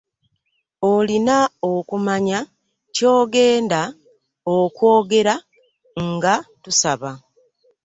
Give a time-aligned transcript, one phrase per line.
[0.93, 1.37] Olina
[1.73, 2.39] okumanya
[2.95, 3.81] kyogenda
[4.59, 5.35] okwogera
[6.11, 7.11] nga tusaba.